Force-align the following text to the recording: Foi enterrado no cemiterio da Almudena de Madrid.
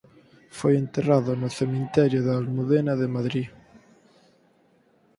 Foi 0.57 0.73
enterrado 0.83 1.31
no 1.41 1.49
cemiterio 1.59 2.19
da 2.23 2.33
Almudena 2.39 2.93
de 3.01 3.07
Madrid. 3.15 3.47